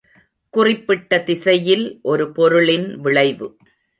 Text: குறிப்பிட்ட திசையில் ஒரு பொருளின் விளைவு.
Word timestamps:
குறிப்பிட்ட 0.53 1.19
திசையில் 1.19 1.99
ஒரு 2.01 2.31
பொருளின் 2.31 2.99
விளைவு. 2.99 3.47